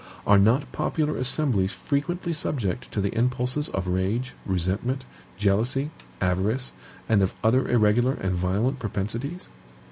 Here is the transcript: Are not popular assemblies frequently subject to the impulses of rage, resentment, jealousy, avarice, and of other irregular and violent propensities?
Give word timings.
Are 0.25 0.39
not 0.39 0.71
popular 0.71 1.15
assemblies 1.15 1.73
frequently 1.73 2.33
subject 2.33 2.91
to 2.91 3.01
the 3.01 3.15
impulses 3.15 3.69
of 3.69 3.87
rage, 3.87 4.33
resentment, 4.47 5.05
jealousy, 5.37 5.91
avarice, 6.19 6.73
and 7.07 7.21
of 7.21 7.35
other 7.43 7.69
irregular 7.69 8.13
and 8.15 8.33
violent 8.33 8.79
propensities? 8.79 9.47